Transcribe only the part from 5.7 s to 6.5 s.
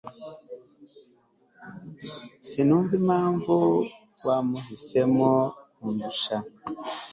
kundusha